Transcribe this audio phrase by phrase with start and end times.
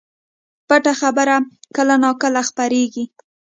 [0.67, 1.35] پټه خبره
[1.75, 3.05] کله نا کله خپرېږي